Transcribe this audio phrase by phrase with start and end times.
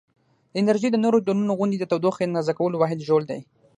[0.51, 3.39] د انرژي د نورو ډولونو غوندې د تودوخې اندازه کولو واحد ژول دی.